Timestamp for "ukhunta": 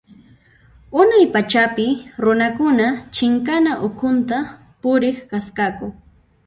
3.87-4.37